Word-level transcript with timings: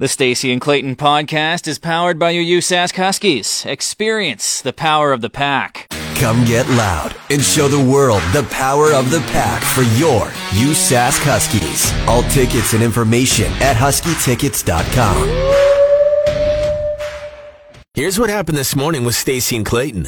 The 0.00 0.06
Stacie 0.06 0.50
and 0.50 0.62
Clayton 0.62 0.96
podcast 0.96 1.68
is 1.68 1.78
powered 1.78 2.18
by 2.18 2.30
your 2.30 2.58
USask 2.58 2.96
Huskies. 2.96 3.66
Experience 3.66 4.62
the 4.62 4.72
power 4.72 5.12
of 5.12 5.20
the 5.20 5.28
pack. 5.28 5.88
Come 6.14 6.42
get 6.46 6.66
loud 6.70 7.14
and 7.28 7.42
show 7.42 7.68
the 7.68 7.84
world 7.84 8.22
the 8.32 8.44
power 8.44 8.94
of 8.94 9.10
the 9.10 9.20
pack 9.30 9.62
for 9.62 9.82
your 9.98 10.28
USask 10.56 11.20
Huskies. 11.22 11.92
All 12.08 12.22
tickets 12.30 12.72
and 12.72 12.82
information 12.82 13.52
at 13.60 13.76
huskytickets.com. 13.76 15.28
Here's 17.92 18.18
what 18.18 18.30
happened 18.30 18.56
this 18.56 18.74
morning 18.74 19.04
with 19.04 19.16
Stacie 19.16 19.54
and 19.54 19.66
Clayton. 19.66 20.06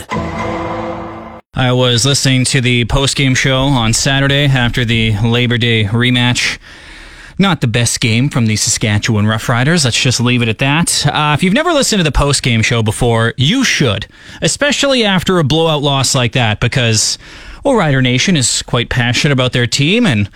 I 1.53 1.71
was 1.73 2.07
listening 2.07 2.47
to 2.47 2.63
the 2.63 2.87
post-game 2.87 3.35
show 3.35 3.59
on 3.59 3.93
Saturday 3.93 4.47
after 4.47 4.87
the 4.87 5.19
Labor 5.19 5.59
Day 5.59 5.85
rematch. 5.85 6.59
Not 7.39 7.61
the 7.61 7.67
best 7.67 8.01
game 8.01 8.29
from 8.29 8.47
the 8.47 8.57
Saskatchewan 8.57 9.27
Roughriders. 9.27 9.85
Let's 9.85 10.01
just 10.01 10.21
leave 10.21 10.43
it 10.43 10.49
at 10.49 10.59
that. 10.59 11.07
Uh, 11.07 11.35
if 11.35 11.43
you've 11.43 11.55
never 11.55 11.73
listened 11.73 12.01
to 12.01 12.05
the 12.05 12.13
post-game 12.13 12.63
show 12.63 12.83
before, 12.83 13.35
you 13.37 13.65
should, 13.65 14.07
especially 14.41 15.05
after 15.05 15.39
a 15.39 15.45
blowout 15.45 15.83
loss 15.83 16.15
like 16.15 16.33
that, 16.33 16.61
because 16.61 17.19
well, 17.65 17.75
Rider 17.75 18.03
Nation 18.03 18.37
is 18.37 18.63
quite 18.63 18.89
passionate 18.89 19.33
about 19.33 19.53
their 19.53 19.67
team 19.67 20.07
and 20.07 20.29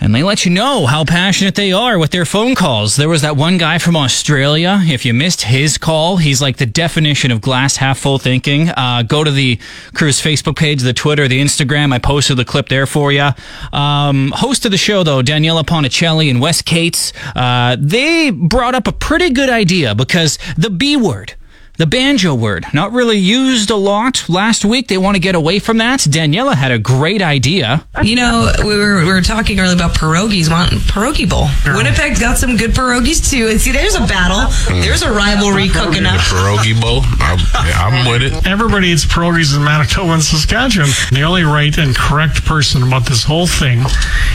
and 0.00 0.14
they 0.14 0.22
let 0.22 0.46
you 0.46 0.50
know 0.50 0.86
how 0.86 1.04
passionate 1.04 1.54
they 1.54 1.72
are 1.72 1.98
with 1.98 2.10
their 2.10 2.24
phone 2.24 2.54
calls. 2.54 2.96
There 2.96 3.08
was 3.08 3.22
that 3.22 3.36
one 3.36 3.58
guy 3.58 3.78
from 3.78 3.96
Australia. 3.96 4.80
If 4.82 5.04
you 5.04 5.12
missed 5.12 5.42
his 5.42 5.76
call, 5.76 6.16
he's 6.16 6.40
like 6.40 6.56
the 6.56 6.66
definition 6.66 7.30
of 7.30 7.42
glass 7.42 7.76
half 7.76 7.98
full 7.98 8.18
thinking. 8.18 8.70
Uh, 8.70 9.02
go 9.02 9.22
to 9.22 9.30
the 9.30 9.58
crew's 9.94 10.20
Facebook 10.20 10.56
page, 10.56 10.80
the 10.82 10.94
Twitter, 10.94 11.28
the 11.28 11.40
Instagram. 11.40 11.92
I 11.92 11.98
posted 11.98 12.38
the 12.38 12.44
clip 12.46 12.68
there 12.68 12.86
for 12.86 13.12
you. 13.12 13.28
Um, 13.72 14.32
host 14.34 14.64
of 14.64 14.70
the 14.70 14.78
show, 14.78 15.02
though, 15.02 15.22
Daniela 15.22 15.64
Ponticelli 15.64 16.30
and 16.30 16.40
Wes 16.40 16.62
Cates, 16.62 17.12
uh, 17.36 17.76
they 17.78 18.30
brought 18.30 18.74
up 18.74 18.86
a 18.86 18.92
pretty 18.92 19.30
good 19.30 19.50
idea 19.50 19.94
because 19.94 20.38
the 20.56 20.70
B 20.70 20.96
word, 20.96 21.34
the 21.80 21.86
banjo 21.86 22.34
word, 22.34 22.66
not 22.74 22.92
really 22.92 23.16
used 23.16 23.70
a 23.70 23.76
lot 23.76 24.28
last 24.28 24.66
week. 24.66 24.88
They 24.88 24.98
want 24.98 25.14
to 25.14 25.18
get 25.18 25.34
away 25.34 25.58
from 25.60 25.78
that. 25.78 26.00
Daniela 26.00 26.54
had 26.54 26.72
a 26.72 26.78
great 26.78 27.22
idea. 27.22 27.86
You 28.02 28.16
know, 28.16 28.52
we 28.58 28.76
were, 28.76 28.98
we 28.98 29.06
were 29.06 29.22
talking 29.22 29.58
earlier 29.58 29.76
about 29.76 29.92
pierogies, 29.94 30.50
want 30.50 30.72
pierogi 30.72 31.26
bowl. 31.26 31.48
Winnipeg's 31.64 32.20
got 32.20 32.36
some 32.36 32.58
good 32.58 32.72
pierogies 32.72 33.30
too. 33.30 33.48
And 33.48 33.58
see, 33.58 33.72
there's 33.72 33.94
a 33.94 34.00
battle. 34.00 34.52
Hmm. 34.68 34.82
There's 34.82 35.00
a 35.00 35.10
rivalry 35.10 35.70
cooking 35.70 36.04
up. 36.04 36.12
The 36.12 36.20
up. 36.20 36.60
pierogi 36.60 36.78
bowl. 36.78 37.00
I'm, 37.18 37.38
I'm 37.54 38.10
with 38.12 38.24
it. 38.24 38.46
Everybody 38.46 38.88
eats 38.88 39.06
pierogies 39.06 39.56
in 39.56 39.64
Manitoba 39.64 40.12
and 40.12 40.22
Saskatchewan. 40.22 40.90
The 41.12 41.22
only 41.22 41.44
right 41.44 41.76
and 41.78 41.96
correct 41.96 42.44
person 42.44 42.82
about 42.82 43.06
this 43.06 43.24
whole 43.24 43.46
thing 43.46 43.84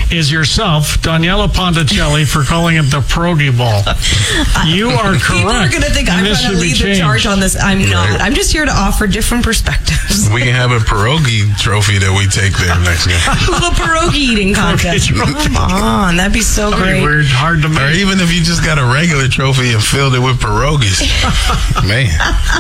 is 0.10 0.32
yourself, 0.32 0.98
Daniela 1.02 1.48
Ponticelli, 1.48 2.26
for 2.26 2.44
calling 2.44 2.78
it 2.78 2.90
the 2.90 3.02
pierogi 3.02 3.56
bowl. 3.56 3.84
You 4.66 4.90
are 4.90 5.14
correct. 5.14 5.28
People 5.28 5.50
are 5.50 5.70
going 5.70 5.84
to 5.84 5.92
think 5.92 6.10
and 6.10 6.18
I'm 6.18 6.24
going 6.26 6.38
to 6.38 6.60
lead 6.60 6.74
the 6.74 6.78
changed. 6.78 7.00
charge 7.00 7.26
on 7.28 7.35
this. 7.40 7.56
I'm 7.62 7.90
not. 7.90 8.22
I'm 8.22 8.34
just 8.34 8.52
here 8.52 8.66
to 8.66 8.72
offer 8.72 9.08
different 9.08 9.44
perspectives. 9.44 10.30
We 10.34 10.42
can 10.42 10.54
have 10.56 10.72
a 10.72 10.80
pierogi 10.80 11.56
trophy 11.58 11.98
that 12.00 12.12
we 12.16 12.28
take 12.28 12.54
there 12.58 12.76
next 12.82 13.08
game. 13.08 13.20
a 13.28 13.52
little 13.52 13.72
pierogi 13.72 14.16
eating 14.16 14.54
contest. 14.54 15.14
Come 15.14 15.58
on, 15.58 16.18
that'd 16.18 16.34
be 16.34 16.42
so 16.42 16.70
That'd 16.72 16.86
be 16.86 16.92
great. 16.92 17.04
weird, 17.04 17.26
hard 17.28 17.62
to 17.62 17.70
make. 17.70 17.80
Or 17.82 17.88
make. 17.88 17.98
even 18.00 18.20
if 18.20 18.32
you 18.34 18.42
just 18.44 18.64
got 18.64 18.78
a 18.80 18.86
regular 18.86 19.28
trophy 19.28 19.74
and 19.74 19.84
filled 19.84 20.16
it 20.16 20.20
with 20.20 20.40
pierogies. 20.40 21.02
Man. 21.88 22.10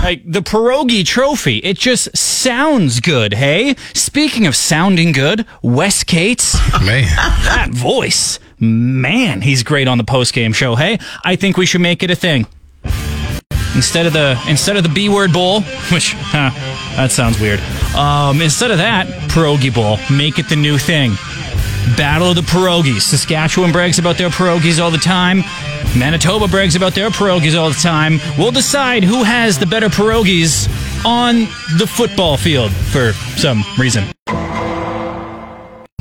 Like 0.03 0.21
the 0.25 0.41
pierogi 0.41 1.05
trophy, 1.05 1.57
it 1.59 1.77
just 1.77 2.15
sounds 2.15 2.99
good, 2.99 3.33
hey? 3.33 3.75
Speaking 3.93 4.47
of 4.47 4.55
sounding 4.55 5.11
good, 5.11 5.45
Wes 5.61 6.03
Cates, 6.03 6.55
Man. 6.81 7.03
that 7.45 7.69
voice, 7.71 8.39
man, 8.59 9.41
he's 9.41 9.63
great 9.63 9.87
on 9.87 9.97
the 9.97 10.03
post-game 10.03 10.53
show, 10.53 10.75
hey? 10.75 10.99
I 11.23 11.35
think 11.35 11.57
we 11.57 11.65
should 11.65 11.81
make 11.81 12.03
it 12.03 12.11
a 12.11 12.15
thing. 12.15 12.47
Instead 13.75 14.05
of 14.05 14.13
the 14.13 14.41
instead 14.47 14.77
of 14.77 14.83
the 14.83 14.89
B 14.89 15.09
word 15.09 15.33
bowl, 15.33 15.61
which 15.91 16.13
huh, 16.17 16.49
that 16.95 17.11
sounds 17.11 17.39
weird. 17.39 17.59
Um, 17.95 18.41
instead 18.41 18.71
of 18.71 18.77
that, 18.77 19.07
pierogi 19.29 19.73
bowl, 19.73 19.97
make 20.15 20.39
it 20.39 20.49
the 20.49 20.55
new 20.55 20.77
thing. 20.77 21.11
Battle 21.97 22.29
of 22.29 22.35
the 22.35 22.41
pierogies. 22.41 23.01
Saskatchewan 23.01 23.71
brags 23.71 23.99
about 23.99 24.17
their 24.17 24.29
pierogies 24.29 24.81
all 24.81 24.91
the 24.91 24.97
time. 24.97 25.43
Manitoba 25.97 26.47
brags 26.47 26.75
about 26.75 26.95
their 26.95 27.09
pierogies 27.09 27.57
all 27.57 27.69
the 27.69 27.75
time. 27.75 28.19
We'll 28.37 28.51
decide 28.51 29.03
who 29.03 29.23
has 29.23 29.59
the 29.59 29.65
better 29.65 29.87
pierogies 29.87 30.67
on 31.05 31.41
the 31.77 31.87
football 31.87 32.37
field 32.37 32.71
for 32.71 33.13
some 33.37 33.63
reason. 33.77 34.05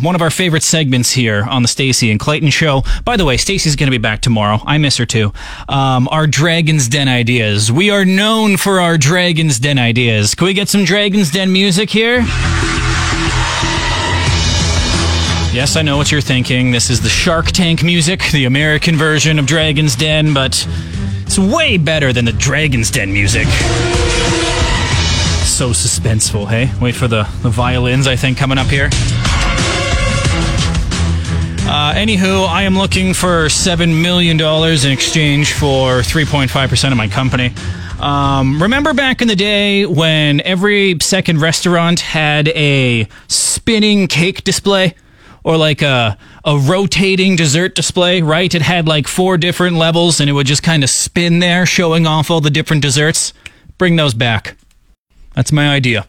One 0.05 0.15
of 0.15 0.21
our 0.21 0.29
favorite 0.29 0.63
segments 0.63 1.13
here 1.13 1.45
on 1.45 1.63
the 1.63 1.69
Stacie 1.69 2.11
and 2.11 2.21
Clayton 2.21 2.51
show. 2.51 2.83
By 3.07 3.17
the 3.17 3.25
way, 3.25 3.39
Stacie's 3.39 3.75
going 3.75 3.87
to 3.87 3.91
be 3.91 3.97
back 3.97 4.21
tomorrow. 4.21 4.61
I 4.67 4.77
miss 4.77 4.99
her 4.99 5.07
too. 5.07 5.33
Um, 5.67 6.09
our 6.09 6.27
Dragon's 6.27 6.89
Den 6.89 7.09
ideas. 7.09 7.73
We 7.73 7.89
are 7.89 8.05
known 8.05 8.59
for 8.59 8.81
our 8.81 8.99
Dragon's 8.99 9.59
Den 9.59 9.79
ideas. 9.79 10.35
Can 10.35 10.45
we 10.45 10.53
get 10.53 10.69
some 10.69 10.85
Dragon's 10.85 11.31
Den 11.31 11.51
music 11.55 11.89
here? 11.89 12.17
Yes, 15.55 15.75
I 15.75 15.81
know 15.83 15.97
what 15.97 16.13
you're 16.13 16.21
thinking. 16.21 16.71
This 16.71 16.91
is 16.91 17.01
the 17.01 17.09
Shark 17.09 17.47
Tank 17.47 17.83
music, 17.83 18.25
the 18.31 18.45
American 18.45 18.97
version 18.97 19.39
of 19.39 19.47
Dragon's 19.47 19.97
Den, 19.97 20.35
but 20.35 20.69
it's 21.23 21.39
way 21.39 21.79
better 21.79 22.13
than 22.13 22.27
the 22.27 22.33
Dragon's 22.33 22.91
Den 22.91 23.11
music. 23.11 23.47
So 25.47 25.71
suspenseful, 25.71 26.47
hey? 26.47 26.71
Wait 26.79 26.95
for 26.95 27.09
the, 27.09 27.23
the 27.41 27.49
violins, 27.49 28.07
I 28.07 28.17
think, 28.17 28.37
coming 28.37 28.59
up 28.59 28.67
here. 28.67 28.91
Uh, 31.85 31.93
anywho, 31.93 32.49
I 32.49 32.63
am 32.63 32.79
looking 32.79 33.13
for 33.13 33.45
$7 33.45 34.01
million 34.01 34.41
in 34.41 34.91
exchange 34.91 35.53
for 35.53 36.01
3.5% 36.01 36.91
of 36.91 36.97
my 36.97 37.09
company. 37.09 37.53
Um, 38.01 38.63
remember 38.63 38.95
back 38.95 39.21
in 39.21 39.29
the 39.29 39.37
day 39.37 39.85
when 39.85 40.41
every 40.41 40.97
second 41.03 41.43
restaurant 41.43 42.01
had 42.01 42.49
a 42.49 43.07
spinning 43.29 44.07
cake 44.09 44.45
display? 44.45 44.95
Or 45.43 45.59
like 45.59 45.83
a, 45.83 46.17
a 46.47 46.57
rotating 46.57 47.37
dessert 47.37 47.75
display, 47.75 48.23
right? 48.23 48.55
It 48.55 48.63
had 48.63 48.89
like 48.89 49.07
four 49.07 49.37
different 49.37 49.77
levels 49.77 50.21
and 50.21 50.31
it 50.31 50.33
would 50.33 50.47
just 50.47 50.63
kind 50.63 50.85
of 50.85 50.89
spin 50.89 51.41
there, 51.41 51.67
showing 51.67 52.07
off 52.07 52.31
all 52.31 52.41
the 52.41 52.49
different 52.49 52.81
desserts. 52.81 53.35
Bring 53.77 53.97
those 53.97 54.15
back. 54.15 54.57
That's 55.35 55.53
my 55.53 55.69
idea. 55.69 56.09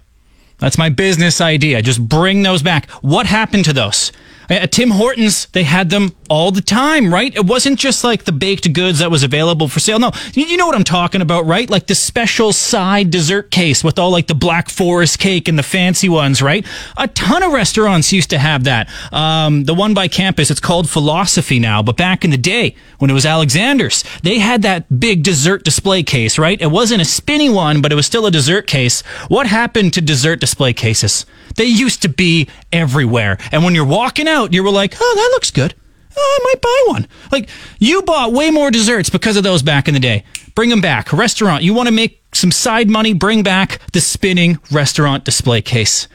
That's 0.60 0.78
my 0.78 0.88
business 0.88 1.42
idea. 1.42 1.82
Just 1.82 2.08
bring 2.08 2.44
those 2.44 2.64
back. 2.64 2.90
What 3.02 3.26
happened 3.26 3.66
to 3.66 3.74
those? 3.74 4.14
At 4.50 4.72
Tim 4.72 4.92
Hortons, 4.92 5.48
they 5.48 5.64
had 5.64 5.90
them 5.90 6.16
all 6.30 6.52
the 6.52 6.62
time, 6.62 7.14
right? 7.14 7.36
It 7.36 7.46
wasn't 7.46 7.80
just 7.80 8.04
like 8.04 8.26
the 8.26 8.32
baked 8.32 8.72
goods 8.74 9.00
that 9.00 9.12
was 9.12 9.24
available 9.24 9.68
for 9.68 9.80
sale. 9.80 10.00
No, 10.00 10.12
you 10.34 10.46
you 10.46 10.58
know 10.58 10.66
what 10.66 10.76
I'm 10.76 10.84
talking 10.84 11.22
about, 11.22 11.46
right? 11.46 11.70
Like 11.70 11.88
the 11.88 11.96
special 11.96 12.54
side 12.54 13.12
dessert 13.12 13.52
case 13.52 13.84
with 13.84 14.00
all 14.00 14.12
like 14.12 14.28
the 14.28 14.36
Black 14.36 14.70
Forest 14.70 15.20
cake 15.20 15.48
and 15.48 15.58
the 15.58 15.64
fancy 15.64 16.10
ones, 16.10 16.42
right? 16.42 16.66
A 16.98 17.08
ton 17.08 17.44
of 17.44 17.52
restaurants 17.52 18.12
used 18.12 18.30
to 18.32 18.38
have 18.38 18.64
that. 18.66 18.90
Um, 19.12 19.64
the 19.66 19.74
one 19.74 19.94
by 19.94 20.08
campus, 20.08 20.50
it's 20.52 20.60
called 20.60 20.90
Philosophy 20.90 21.60
now, 21.60 21.82
but 21.82 21.98
back 21.98 22.24
in 22.24 22.32
the 22.32 22.38
day 22.38 22.76
when 23.00 23.10
it 23.10 23.14
was 23.14 23.26
Alexander's, 23.26 24.04
they 24.24 24.40
had 24.40 24.62
that 24.64 25.00
big 25.00 25.24
dessert 25.24 25.64
display 25.64 26.04
case, 26.04 26.38
right? 26.38 26.62
It 26.62 26.72
wasn't 26.72 27.02
a 27.02 27.06
spinny 27.06 27.50
one, 27.50 27.82
but 27.82 27.92
it 27.92 27.96
was 27.96 28.06
still 28.06 28.26
a 28.26 28.32
dessert 28.32 28.68
case. 28.68 29.02
What 29.28 29.48
happened 29.48 29.94
to 29.94 30.02
dessert 30.02 30.40
display 30.40 30.74
cases? 30.74 31.26
They 31.56 31.66
used 31.66 32.02
to 32.04 32.10
be 32.10 32.50
everywhere. 32.72 33.38
And 33.52 33.64
when 33.64 33.76
you're 33.76 33.86
walking 33.86 34.28
out, 34.28 34.54
you 34.54 34.64
were 34.64 34.72
like, 34.72 34.96
oh, 35.00 35.14
that 35.16 35.30
looks 35.34 35.52
good. 35.52 35.74
Oh, 36.18 36.40
I 36.42 36.44
might 36.46 36.62
buy 36.62 36.84
one. 36.88 37.08
Like, 37.32 37.50
you 37.80 38.02
bought 38.02 38.32
way 38.32 38.50
more 38.50 38.72
desserts 38.72 39.10
because 39.10 39.36
of 39.36 39.44
those 39.44 39.62
back 39.62 39.88
in 39.88 39.94
the 39.94 40.00
day. 40.00 40.24
Bring 40.54 40.70
them 40.70 40.82
back. 40.82 41.12
Restaurant, 41.12 41.64
you 41.64 41.74
want 41.74 41.88
to 41.88 41.94
make 41.94 42.24
some 42.34 42.52
side 42.52 42.90
money? 42.90 43.14
Bring 43.14 43.44
back 43.44 43.80
the 43.92 44.00
spinning 44.00 44.60
restaurant 44.72 45.26
display 45.26 45.62
case. 45.62 46.08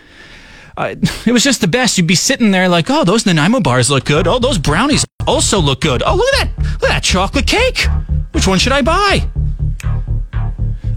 Uh, 0.77 0.95
it 1.27 1.33
was 1.33 1.45
just 1.45 1.61
the 1.61 1.69
best. 1.69 1.99
You'd 1.99 2.07
be 2.07 2.15
sitting 2.15 2.51
there 2.51 2.69
like, 2.69 2.89
oh, 2.89 3.05
those 3.05 3.27
Nanaimo 3.27 3.61
bars 3.61 3.91
look 3.91 4.05
good. 4.05 4.27
Oh, 4.27 4.39
those 4.39 4.59
brownies 4.59 5.05
also 5.27 5.61
look 5.61 5.83
good. 5.83 6.03
Oh, 6.05 6.15
look 6.17 6.34
at 6.34 6.57
that. 6.57 6.65
Look 6.81 6.91
at 6.91 6.95
that 6.95 7.03
chocolate 7.03 7.47
cake. 7.47 7.87
Which 8.33 8.47
one 8.47 8.59
should 8.59 8.72
I 8.72 8.81
buy? 8.83 9.28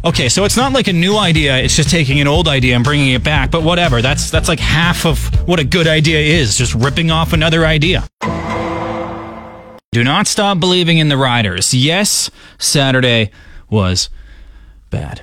Okay, 0.06 0.28
so 0.28 0.44
it's 0.44 0.58
not 0.58 0.74
like 0.74 0.90
a 0.90 0.94
new 0.94 1.18
idea. 1.18 1.58
It's 1.58 1.78
just 1.78 1.90
taking 1.90 2.20
an 2.20 2.28
old 2.28 2.50
idea 2.50 2.76
and 2.76 2.84
bringing 2.84 3.14
it 3.14 3.24
back. 3.24 3.52
But 3.52 3.64
whatever. 3.64 4.02
That's 4.02 4.30
that's 4.30 4.50
like 4.50 4.60
half 4.60 5.06
of 5.06 5.48
what 5.48 5.60
a 5.60 5.64
good 5.64 5.88
idea 5.88 6.20
is. 6.20 6.58
Just 6.58 6.76
ripping 6.76 7.10
off 7.10 7.32
another 7.32 7.66
idea. 7.66 8.06
Do 9.92 10.04
not 10.04 10.28
stop 10.28 10.60
believing 10.60 10.98
in 10.98 11.08
the 11.08 11.16
riders. 11.16 11.74
Yes, 11.74 12.30
Saturday 12.58 13.32
was 13.70 14.10
bad. 14.90 15.22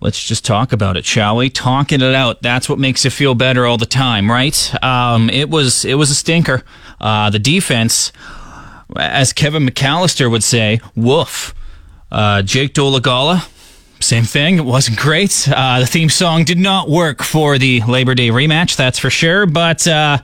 Let's 0.00 0.22
just 0.22 0.44
talk 0.44 0.72
about 0.72 0.96
it, 0.96 1.04
shall 1.04 1.36
we? 1.36 1.48
Talking 1.48 2.00
it 2.00 2.14
out. 2.14 2.42
That's 2.42 2.68
what 2.68 2.78
makes 2.78 3.04
you 3.04 3.10
feel 3.10 3.34
better 3.34 3.64
all 3.64 3.78
the 3.78 3.86
time, 3.86 4.28
right? 4.30 4.84
Um, 4.84 5.30
it 5.30 5.50
was 5.50 5.84
it 5.84 5.94
was 5.94 6.10
a 6.10 6.14
stinker. 6.16 6.64
Uh, 7.00 7.30
the 7.30 7.38
defense, 7.38 8.10
as 8.96 9.32
Kevin 9.32 9.64
McCallister 9.66 10.28
would 10.28 10.42
say, 10.42 10.80
woof. 10.96 11.54
Uh, 12.10 12.42
Jake 12.42 12.72
Dolegala, 12.72 13.48
same 14.00 14.24
thing. 14.24 14.58
It 14.58 14.64
wasn't 14.64 14.98
great. 14.98 15.48
Uh, 15.50 15.80
the 15.80 15.86
theme 15.86 16.08
song 16.08 16.44
did 16.44 16.58
not 16.58 16.88
work 16.88 17.22
for 17.22 17.58
the 17.58 17.82
Labor 17.82 18.14
Day 18.14 18.28
rematch, 18.28 18.76
that's 18.76 18.98
for 18.98 19.10
sure. 19.10 19.46
But 19.46 19.86
uh, 19.88 20.18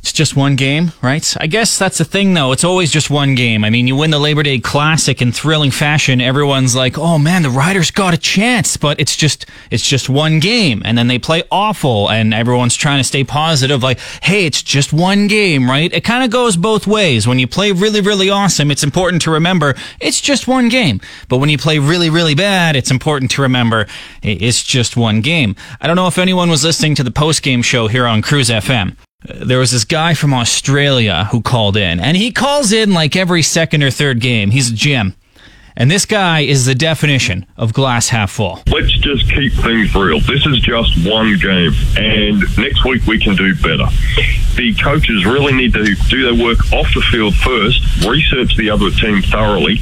It's 0.00 0.14
just 0.14 0.34
one 0.34 0.56
game, 0.56 0.92
right? 1.02 1.36
I 1.38 1.46
guess 1.46 1.78
that's 1.78 1.98
the 1.98 2.06
thing, 2.06 2.32
though. 2.32 2.52
It's 2.52 2.64
always 2.64 2.90
just 2.90 3.10
one 3.10 3.34
game. 3.34 3.64
I 3.64 3.70
mean, 3.70 3.86
you 3.86 3.94
win 3.94 4.10
the 4.10 4.18
Labor 4.18 4.42
Day 4.42 4.58
Classic 4.58 5.20
in 5.20 5.30
thrilling 5.30 5.70
fashion. 5.70 6.22
Everyone's 6.22 6.74
like, 6.74 6.96
"Oh 6.96 7.18
man, 7.18 7.42
the 7.42 7.50
Riders 7.50 7.90
got 7.90 8.14
a 8.14 8.16
chance," 8.16 8.78
but 8.78 8.98
it's 8.98 9.14
just 9.14 9.44
it's 9.70 9.86
just 9.86 10.08
one 10.08 10.40
game, 10.40 10.80
and 10.86 10.96
then 10.96 11.08
they 11.08 11.18
play 11.18 11.42
awful, 11.50 12.10
and 12.10 12.32
everyone's 12.32 12.76
trying 12.76 12.96
to 12.98 13.04
stay 13.04 13.24
positive, 13.24 13.82
like, 13.82 14.00
"Hey, 14.22 14.46
it's 14.46 14.62
just 14.62 14.90
one 14.90 15.26
game," 15.26 15.68
right? 15.68 15.92
It 15.92 16.02
kind 16.02 16.24
of 16.24 16.30
goes 16.30 16.56
both 16.56 16.86
ways. 16.86 17.26
When 17.26 17.38
you 17.38 17.46
play 17.46 17.70
really, 17.70 18.00
really 18.00 18.30
awesome, 18.30 18.70
it's 18.70 18.82
important 18.82 19.20
to 19.22 19.30
remember 19.30 19.74
it's 20.00 20.22
just 20.22 20.48
one 20.48 20.70
game. 20.70 21.02
But 21.28 21.38
when 21.38 21.50
you 21.50 21.58
play 21.58 21.78
really, 21.78 22.08
really 22.08 22.34
bad, 22.34 22.74
it's 22.74 22.90
important 22.90 23.30
to 23.32 23.42
remember 23.42 23.86
it's 24.22 24.62
just 24.62 24.96
one 24.96 25.20
game. 25.20 25.56
I 25.78 25.86
don't 25.86 25.96
know 25.96 26.06
if 26.06 26.16
anyone 26.16 26.48
was 26.48 26.64
listening 26.64 26.94
to 26.94 27.02
the 27.02 27.10
post 27.10 27.42
game 27.42 27.60
show 27.60 27.86
here 27.86 28.06
on 28.06 28.22
Cruz 28.22 28.48
FM 28.48 28.96
there 29.24 29.58
was 29.58 29.70
this 29.70 29.84
guy 29.84 30.14
from 30.14 30.32
Australia 30.32 31.28
who 31.30 31.42
called 31.42 31.76
in, 31.76 32.00
and 32.00 32.16
he 32.16 32.32
calls 32.32 32.72
in 32.72 32.92
like 32.92 33.16
every 33.16 33.42
second 33.42 33.82
or 33.82 33.90
third 33.90 34.20
game. 34.20 34.50
He's 34.50 34.70
a 34.70 34.74
Jim. 34.74 35.14
And 35.76 35.90
this 35.90 36.04
guy 36.04 36.40
is 36.40 36.66
the 36.66 36.74
definition 36.74 37.46
of 37.56 37.72
glass 37.72 38.08
half 38.08 38.32
full. 38.32 38.62
Let's 38.66 38.92
just 38.98 39.30
keep 39.30 39.52
things 39.52 39.94
real. 39.94 40.20
This 40.20 40.44
is 40.44 40.58
just 40.60 41.06
one 41.08 41.38
game, 41.38 41.72
and 41.96 42.40
next 42.58 42.84
week 42.84 43.06
we 43.06 43.18
can 43.18 43.36
do 43.36 43.54
better. 43.54 43.86
The 44.60 44.74
coaches 44.74 45.24
really 45.24 45.54
need 45.54 45.72
to 45.72 45.94
do 46.10 46.22
their 46.22 46.44
work 46.44 46.58
off 46.70 46.86
the 46.92 47.00
field 47.10 47.34
first, 47.36 47.80
research 48.06 48.58
the 48.58 48.68
other 48.68 48.90
team 48.90 49.22
thoroughly, 49.22 49.80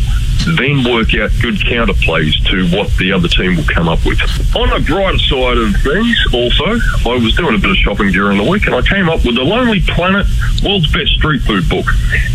then 0.56 0.84
work 0.84 1.14
out 1.18 1.30
good 1.42 1.56
counterplays 1.66 2.38
to 2.46 2.76
what 2.76 2.88
the 2.96 3.10
other 3.12 3.26
team 3.26 3.56
will 3.56 3.64
come 3.64 3.88
up 3.88 3.98
with. 4.06 4.20
On 4.54 4.70
a 4.70 4.78
brighter 4.78 5.18
side 5.18 5.58
of 5.58 5.74
things, 5.82 6.16
also, 6.32 6.78
I 7.10 7.18
was 7.18 7.34
doing 7.34 7.56
a 7.56 7.58
bit 7.58 7.70
of 7.70 7.76
shopping 7.76 8.12
during 8.12 8.38
the 8.38 8.44
week 8.44 8.66
and 8.66 8.74
I 8.74 8.82
came 8.82 9.08
up 9.08 9.24
with 9.24 9.34
the 9.34 9.42
Lonely 9.42 9.80
Planet 9.80 10.26
World's 10.62 10.92
Best 10.92 11.10
Street 11.18 11.42
Food 11.42 11.68
Book. 11.68 11.86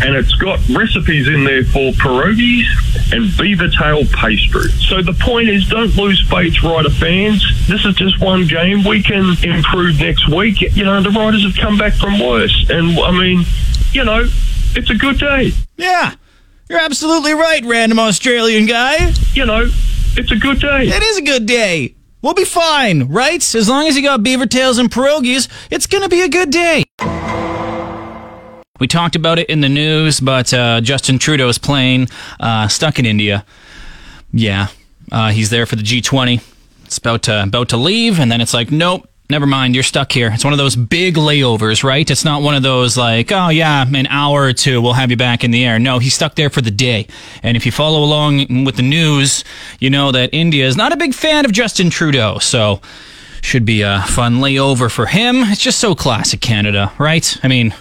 And 0.04 0.14
it's 0.14 0.34
got 0.34 0.60
recipes 0.68 1.28
in 1.28 1.44
there 1.44 1.64
for 1.64 1.92
pierogies 1.92 2.68
and 3.12 3.34
beaver 3.38 3.68
tail 3.68 4.04
pastry. 4.12 4.68
So 4.88 5.02
the 5.02 5.14
point 5.14 5.48
is, 5.48 5.66
don't 5.68 5.96
lose 5.96 6.20
faith, 6.28 6.62
Rider 6.62 6.90
fans. 6.90 7.42
This 7.68 7.84
is 7.84 7.94
just 7.94 8.20
one 8.20 8.46
game. 8.46 8.84
We 8.84 9.02
can 9.02 9.34
improve 9.42 9.98
next 9.98 10.28
week. 10.28 10.60
You 10.60 10.84
know, 10.84 11.02
the 11.02 11.10
Riders 11.10 11.44
have 11.44 11.56
come 11.56 11.78
back 11.78 11.94
from 11.94 12.20
worse. 12.34 12.66
And 12.70 12.98
I 12.98 13.10
mean, 13.12 13.44
you 13.92 14.04
know, 14.04 14.24
it's 14.74 14.90
a 14.90 14.94
good 14.94 15.18
day. 15.18 15.52
Yeah. 15.76 16.14
You're 16.68 16.80
absolutely 16.80 17.34
right, 17.34 17.64
random 17.64 17.98
Australian 17.98 18.66
guy. 18.66 19.12
You 19.34 19.46
know, 19.46 19.68
it's 20.16 20.32
a 20.32 20.36
good 20.36 20.60
day. 20.60 20.88
It 20.88 21.02
is 21.02 21.18
a 21.18 21.22
good 21.22 21.46
day. 21.46 21.94
We'll 22.22 22.34
be 22.34 22.44
fine, 22.44 23.04
right? 23.08 23.54
As 23.54 23.68
long 23.68 23.86
as 23.86 23.96
you 23.96 24.02
got 24.02 24.22
beaver 24.22 24.46
tails 24.46 24.78
and 24.78 24.90
pierogies, 24.90 25.48
it's 25.70 25.86
gonna 25.86 26.08
be 26.08 26.22
a 26.22 26.28
good 26.28 26.50
day. 26.50 26.84
We 28.80 28.88
talked 28.88 29.14
about 29.14 29.38
it 29.38 29.48
in 29.50 29.60
the 29.60 29.68
news, 29.68 30.20
but 30.20 30.52
uh, 30.52 30.80
Justin 30.80 31.18
Trudeau's 31.18 31.58
plane 31.58 32.08
uh, 32.40 32.66
stuck 32.68 32.98
in 32.98 33.06
India. 33.06 33.44
Yeah, 34.32 34.68
uh, 35.12 35.30
he's 35.30 35.50
there 35.50 35.66
for 35.66 35.76
the 35.76 35.82
G20. 35.82 36.42
It's 36.86 36.98
about 36.98 37.24
to, 37.24 37.42
about 37.42 37.68
to 37.68 37.76
leave, 37.76 38.18
and 38.18 38.32
then 38.32 38.40
it's 38.40 38.54
like, 38.54 38.70
nope, 38.70 39.06
never 39.30 39.46
mind, 39.46 39.74
you're 39.74 39.82
stuck 39.84 40.12
here. 40.12 40.30
It's 40.32 40.44
one 40.44 40.52
of 40.52 40.58
those 40.58 40.76
big 40.76 41.16
layovers, 41.16 41.82
right? 41.82 42.08
It's 42.08 42.24
not 42.24 42.42
one 42.42 42.54
of 42.54 42.62
those 42.62 42.96
like, 42.96 43.32
oh 43.32 43.48
yeah, 43.48 43.84
an 43.86 44.06
hour 44.06 44.42
or 44.42 44.52
two, 44.52 44.80
we'll 44.80 44.92
have 44.92 45.10
you 45.10 45.16
back 45.16 45.44
in 45.44 45.50
the 45.50 45.64
air. 45.64 45.78
No, 45.78 45.98
he's 45.98 46.14
stuck 46.14 46.34
there 46.34 46.50
for 46.50 46.60
the 46.60 46.70
day. 46.70 47.06
And 47.42 47.56
if 47.56 47.66
you 47.66 47.72
follow 47.72 48.04
along 48.04 48.64
with 48.64 48.76
the 48.76 48.82
news, 48.82 49.44
you 49.80 49.90
know 49.90 50.12
that 50.12 50.30
India 50.32 50.66
is 50.66 50.76
not 50.76 50.92
a 50.92 50.96
big 50.96 51.14
fan 51.14 51.44
of 51.44 51.52
Justin 51.52 51.90
Trudeau. 51.90 52.38
So 52.38 52.80
should 53.42 53.66
be 53.66 53.82
a 53.82 54.02
fun 54.08 54.36
layover 54.36 54.90
for 54.90 55.06
him. 55.06 55.36
It's 55.44 55.60
just 55.60 55.78
so 55.78 55.94
classic 55.94 56.40
Canada, 56.40 56.92
right? 56.98 57.36
I 57.42 57.48
mean, 57.48 57.74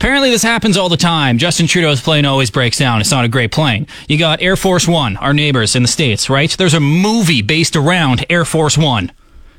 Apparently, 0.00 0.30
this 0.30 0.42
happens 0.42 0.78
all 0.78 0.88
the 0.88 0.96
time. 0.96 1.36
Justin 1.36 1.66
Trudeau's 1.66 2.00
plane 2.00 2.24
always 2.24 2.50
breaks 2.50 2.78
down. 2.78 3.02
It's 3.02 3.10
not 3.10 3.26
a 3.26 3.28
great 3.28 3.52
plane. 3.52 3.86
You 4.08 4.16
got 4.16 4.40
Air 4.40 4.56
Force 4.56 4.88
One, 4.88 5.18
our 5.18 5.34
neighbors 5.34 5.76
in 5.76 5.82
the 5.82 5.88
States, 5.88 6.30
right? 6.30 6.50
There's 6.50 6.72
a 6.72 6.80
movie 6.80 7.42
based 7.42 7.76
around 7.76 8.24
Air 8.30 8.46
Force 8.46 8.78
One. 8.78 9.12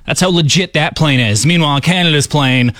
That's 0.06 0.22
how 0.22 0.30
legit 0.30 0.74
that 0.74 0.96
plane 0.96 1.20
is. 1.20 1.46
Meanwhile, 1.46 1.82
Canada's 1.82 2.28
plane, 2.28 2.74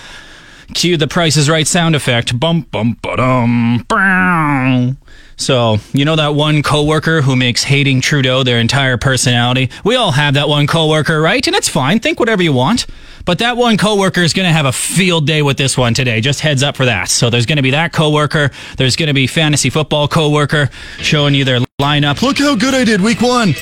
cue 0.74 0.98
the 0.98 1.08
Price 1.08 1.38
is 1.38 1.50
Right 1.50 1.68
sound 1.68 1.96
effect. 1.96 2.40
Bum, 2.40 2.62
bum, 2.72 2.98
ba-dum, 3.02 3.86
bow. 3.88 4.96
So, 5.38 5.78
you 5.92 6.06
know 6.06 6.16
that 6.18 6.36
one 6.36 6.62
coworker 6.62 7.22
who 7.22 7.36
makes 7.36 7.64
hating 7.64 8.02
Trudeau 8.02 8.44
their 8.44 8.60
entire 8.60 8.98
personality? 8.98 9.72
We 9.84 9.96
all 9.96 10.12
have 10.12 10.36
that 10.36 10.48
one 10.48 10.68
coworker, 10.68 11.20
right? 11.20 11.46
And 11.48 11.56
it's 11.56 11.68
fine. 11.68 12.00
Think 12.00 12.20
whatever 12.20 12.44
you 12.44 12.54
want. 12.54 12.86
But 13.26 13.40
that 13.40 13.58
one 13.58 13.78
coworker 13.78 14.22
is 14.22 14.34
going 14.34 14.48
to 14.48 14.54
have 14.54 14.68
a 14.68 14.72
field 14.72 15.26
day 15.26 15.42
with 15.42 15.58
this 15.58 15.76
one 15.78 15.96
today. 15.96 16.22
Just 16.22 16.42
heads 16.42 16.62
up 16.62 16.76
for 16.76 16.86
that. 16.86 17.10
So 17.10 17.32
there's 17.32 17.48
going 17.48 17.58
to 17.58 17.64
be 17.64 17.72
that 17.72 17.92
coworker. 17.92 18.52
There's 18.78 18.96
going 18.96 19.08
to 19.08 19.14
be 19.14 19.26
fantasy 19.26 19.72
football 19.72 20.08
coworker 20.08 20.70
showing 21.00 21.34
you 21.34 21.44
their 21.44 21.60
lineup. 21.80 22.22
Look 22.22 22.38
how 22.38 22.56
good 22.56 22.76
I 22.76 22.84
did 22.84 23.02
week 23.02 23.22
one. 23.22 23.54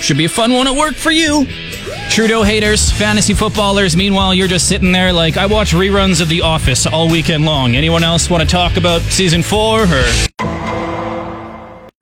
Should 0.00 0.16
be 0.18 0.26
a 0.26 0.28
fun 0.28 0.52
one 0.52 0.68
at 0.68 0.76
work 0.76 0.94
for 0.94 1.10
you. 1.10 1.44
Trudeau 2.18 2.42
haters, 2.42 2.90
fantasy 2.90 3.32
footballers. 3.32 3.96
Meanwhile, 3.96 4.34
you're 4.34 4.48
just 4.48 4.68
sitting 4.68 4.90
there 4.90 5.12
like, 5.12 5.36
I 5.36 5.46
watch 5.46 5.70
reruns 5.70 6.20
of 6.20 6.28
The 6.28 6.42
Office 6.42 6.84
all 6.84 7.08
weekend 7.08 7.44
long. 7.44 7.76
Anyone 7.76 8.02
else 8.02 8.28
want 8.28 8.42
to 8.42 8.48
talk 8.48 8.76
about 8.76 9.02
season 9.02 9.40
four 9.40 9.82
or? 9.82 10.04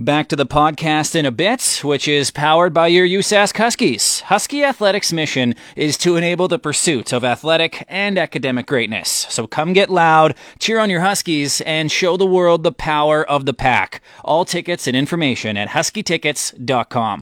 Back 0.02 0.28
to 0.28 0.36
the 0.36 0.46
podcast 0.46 1.14
in 1.16 1.26
a 1.26 1.30
bit, 1.30 1.82
which 1.84 2.08
is 2.08 2.30
powered 2.30 2.72
by 2.72 2.86
your 2.86 3.06
USask 3.06 3.54
Huskies. 3.58 4.20
Husky 4.20 4.64
Athletics' 4.64 5.12
mission 5.12 5.54
is 5.76 5.98
to 5.98 6.16
enable 6.16 6.48
the 6.48 6.58
pursuit 6.58 7.12
of 7.12 7.22
athletic 7.22 7.84
and 7.86 8.16
academic 8.16 8.64
greatness. 8.64 9.26
So 9.28 9.46
come 9.46 9.74
get 9.74 9.90
loud, 9.90 10.34
cheer 10.58 10.78
on 10.78 10.88
your 10.88 11.02
Huskies, 11.02 11.60
and 11.60 11.92
show 11.92 12.16
the 12.16 12.24
world 12.24 12.62
the 12.62 12.72
power 12.72 13.22
of 13.22 13.44
the 13.44 13.52
pack. 13.52 14.00
All 14.24 14.46
tickets 14.46 14.86
and 14.86 14.96
information 14.96 15.58
at 15.58 15.68
huskytickets.com. 15.68 17.20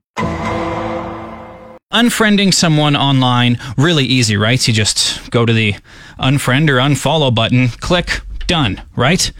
Unfriending 1.95 2.53
someone 2.53 2.97
online, 2.97 3.57
really 3.77 4.05
easy, 4.05 4.37
right? 4.37 4.67
You 4.67 4.75
just 4.75 5.31
go 5.31 5.47
to 5.47 5.53
the 5.53 5.77
unfriend 6.19 6.69
or 6.69 6.79
unfollow 6.79 7.33
button, 7.33 7.69
click, 7.69 8.21
done, 8.49 8.83
right? 8.97 9.31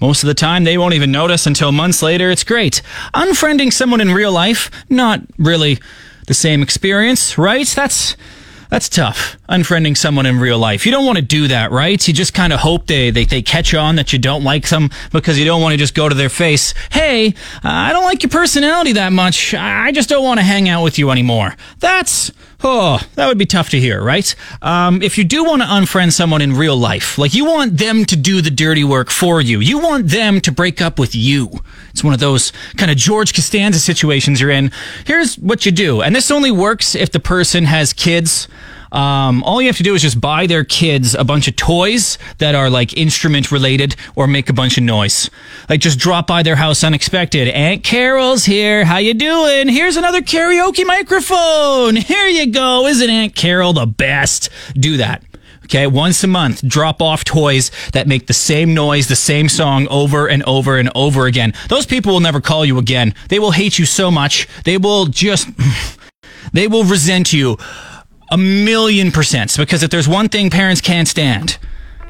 Most 0.00 0.24
of 0.24 0.26
the 0.26 0.34
time, 0.34 0.64
they 0.64 0.76
won't 0.76 0.94
even 0.94 1.12
notice 1.12 1.46
until 1.46 1.70
months 1.70 2.02
later. 2.02 2.28
It's 2.30 2.42
great. 2.42 2.82
Unfriending 3.14 3.72
someone 3.72 4.00
in 4.00 4.10
real 4.10 4.32
life, 4.32 4.72
not 4.90 5.20
really 5.38 5.78
the 6.26 6.34
same 6.34 6.62
experience, 6.62 7.38
right? 7.38 7.68
That's 7.68 8.16
that's 8.70 8.88
tough. 8.88 9.36
Unfriending 9.48 9.96
someone 9.96 10.26
in 10.26 10.38
real 10.38 10.58
life. 10.58 10.86
You 10.86 10.92
don't 10.92 11.04
want 11.04 11.16
to 11.16 11.22
do 11.22 11.48
that, 11.48 11.72
right? 11.72 12.06
You 12.06 12.14
just 12.14 12.34
kind 12.34 12.52
of 12.52 12.60
hope 12.60 12.86
they, 12.86 13.10
they, 13.10 13.24
they 13.24 13.42
catch 13.42 13.74
on 13.74 13.96
that 13.96 14.12
you 14.12 14.18
don't 14.18 14.44
like 14.44 14.68
them 14.68 14.90
because 15.12 15.38
you 15.38 15.44
don't 15.44 15.60
want 15.60 15.72
to 15.72 15.76
just 15.76 15.94
go 15.94 16.08
to 16.08 16.14
their 16.14 16.28
face. 16.28 16.72
Hey, 16.90 17.34
I 17.64 17.92
don't 17.92 18.04
like 18.04 18.22
your 18.22 18.30
personality 18.30 18.92
that 18.92 19.12
much. 19.12 19.54
I 19.54 19.90
just 19.92 20.08
don't 20.08 20.24
want 20.24 20.38
to 20.38 20.44
hang 20.44 20.68
out 20.68 20.84
with 20.84 20.98
you 20.98 21.10
anymore. 21.10 21.56
That's, 21.80 22.30
oh, 22.62 23.00
that 23.14 23.26
would 23.26 23.38
be 23.38 23.46
tough 23.46 23.70
to 23.70 23.80
hear, 23.80 24.02
right? 24.02 24.34
Um, 24.62 25.02
if 25.02 25.16
you 25.18 25.24
do 25.24 25.44
want 25.44 25.62
to 25.62 25.68
unfriend 25.68 26.12
someone 26.12 26.42
in 26.42 26.54
real 26.54 26.76
life, 26.76 27.18
like 27.18 27.34
you 27.34 27.44
want 27.44 27.78
them 27.78 28.04
to 28.06 28.16
do 28.16 28.40
the 28.40 28.50
dirty 28.50 28.84
work 28.84 29.10
for 29.10 29.40
you, 29.40 29.60
you 29.60 29.78
want 29.78 30.08
them 30.08 30.40
to 30.42 30.52
break 30.52 30.80
up 30.80 30.98
with 30.98 31.14
you. 31.14 31.50
It's 31.90 32.04
one 32.04 32.14
of 32.14 32.20
those 32.20 32.52
kind 32.76 32.90
of 32.90 32.96
George 32.96 33.34
Costanza 33.34 33.80
situations 33.80 34.40
you're 34.40 34.50
in. 34.50 34.70
Here's 35.04 35.36
what 35.38 35.66
you 35.66 35.72
do. 35.72 36.02
And 36.02 36.14
this 36.14 36.30
only 36.30 36.50
works 36.50 36.94
if 36.94 37.10
the 37.10 37.20
person 37.20 37.64
has 37.64 37.92
kids 37.92 38.48
um, 38.92 39.42
all 39.44 39.60
you 39.60 39.68
have 39.68 39.76
to 39.76 39.82
do 39.82 39.94
is 39.94 40.02
just 40.02 40.20
buy 40.20 40.46
their 40.46 40.64
kids 40.64 41.14
a 41.14 41.24
bunch 41.24 41.46
of 41.48 41.56
toys 41.56 42.18
that 42.38 42.54
are 42.54 42.68
like 42.68 42.96
instrument 42.96 43.52
related 43.52 43.94
or 44.16 44.26
make 44.26 44.48
a 44.48 44.52
bunch 44.52 44.76
of 44.78 44.84
noise. 44.84 45.30
Like 45.68 45.80
just 45.80 45.98
drop 45.98 46.26
by 46.26 46.42
their 46.42 46.56
house 46.56 46.82
unexpected. 46.82 47.48
Aunt 47.48 47.84
Carol's 47.84 48.44
here. 48.44 48.84
How 48.84 48.98
you 48.98 49.14
doing? 49.14 49.68
Here's 49.68 49.96
another 49.96 50.20
karaoke 50.20 50.84
microphone. 50.84 51.96
Here 52.10 52.26
you 52.26 52.50
go. 52.50 52.86
Isn't 52.86 53.10
Aunt 53.10 53.34
Carol 53.34 53.72
the 53.72 53.86
best? 53.86 54.50
Do 54.74 54.96
that. 54.96 55.22
Okay, 55.64 55.86
once 55.86 56.24
a 56.24 56.26
month, 56.26 56.66
drop 56.66 57.00
off 57.00 57.22
toys 57.22 57.70
that 57.92 58.08
make 58.08 58.26
the 58.26 58.32
same 58.32 58.74
noise, 58.74 59.06
the 59.06 59.14
same 59.14 59.48
song 59.48 59.86
over 59.86 60.26
and 60.26 60.42
over 60.42 60.78
and 60.78 60.90
over 60.96 61.26
again. 61.26 61.54
Those 61.68 61.86
people 61.86 62.12
will 62.12 62.18
never 62.18 62.40
call 62.40 62.64
you 62.64 62.78
again. 62.78 63.14
They 63.28 63.38
will 63.38 63.52
hate 63.52 63.78
you 63.78 63.84
so 63.84 64.10
much. 64.10 64.48
They 64.64 64.78
will 64.78 65.06
just, 65.06 65.48
they 66.52 66.66
will 66.66 66.82
resent 66.82 67.32
you 67.32 67.56
a 68.30 68.36
million 68.36 69.12
percent. 69.12 69.56
Because 69.56 69.82
if 69.82 69.90
there's 69.90 70.08
one 70.08 70.28
thing 70.28 70.50
parents 70.50 70.80
can't 70.80 71.08
stand, 71.08 71.58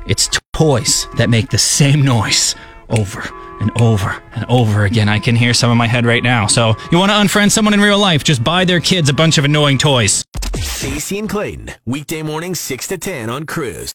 it's 0.06 0.28
toys 0.52 1.06
that 1.16 1.30
make 1.30 1.50
the 1.50 1.58
same 1.58 2.02
noise 2.02 2.54
over 2.88 3.22
and 3.60 3.70
over 3.80 4.22
and 4.34 4.44
over 4.46 4.84
again. 4.84 5.08
I 5.08 5.18
can 5.18 5.36
hear 5.36 5.54
some 5.54 5.70
in 5.70 5.78
my 5.78 5.86
head 5.86 6.06
right 6.06 6.22
now. 6.22 6.46
So 6.46 6.74
you 6.90 6.98
want 6.98 7.10
to 7.10 7.16
unfriend 7.16 7.50
someone 7.50 7.74
in 7.74 7.80
real 7.80 7.98
life? 7.98 8.24
Just 8.24 8.42
buy 8.42 8.64
their 8.64 8.80
kids 8.80 9.08
a 9.08 9.14
bunch 9.14 9.38
of 9.38 9.44
annoying 9.44 9.78
toys. 9.78 10.24
Stacie 10.56 11.18
and 11.18 11.28
Clayton, 11.28 11.72
weekday 11.86 12.22
morning 12.22 12.54
6 12.54 12.86
to 12.88 12.98
10 12.98 13.30
on 13.30 13.44
Cruz. 13.44 13.92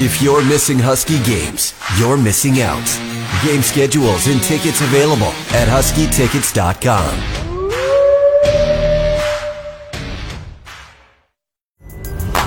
If 0.00 0.20
you're 0.22 0.44
missing 0.44 0.78
Husky 0.78 1.22
games, 1.22 1.74
you're 1.98 2.16
missing 2.16 2.60
out. 2.60 2.84
Game 3.44 3.62
schedules 3.62 4.26
and 4.26 4.42
tickets 4.42 4.80
available 4.80 5.32
at 5.54 5.68
huskytickets.com. 5.68 7.41